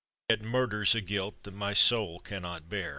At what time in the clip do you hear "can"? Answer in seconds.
2.19-2.41